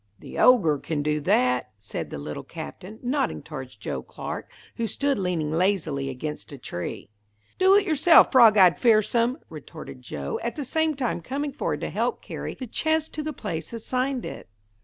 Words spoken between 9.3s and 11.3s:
retorted Joe, at the same time